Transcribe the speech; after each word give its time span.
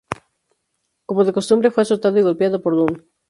Como 1.07 1.23
de 1.25 1.31
costumbre, 1.37 1.69
fue 1.69 1.83
azotado 1.83 2.17
y 2.17 2.23
golpeado 2.23 2.63
por 2.63 2.75
Dunne. 2.75 3.03